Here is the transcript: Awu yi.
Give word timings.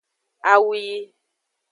Awu 0.51 0.71
yi. 0.85 0.93